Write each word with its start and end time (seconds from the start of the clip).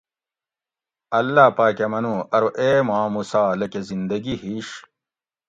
اللّٰہ 1.19 1.45
پاۤکہۤ 1.57 1.89
منو 1.91 2.15
ارو 2.35 2.49
اے 2.59 2.69
ماں 2.87 3.07
موسٰی 3.15 3.45
لکہ 3.59 3.79
زندگی 3.89 4.35
ہِیش 4.43 4.69